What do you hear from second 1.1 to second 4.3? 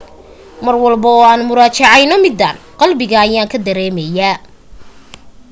oo aan muraajaceyno midaan qalbiga ayaanka dareemaye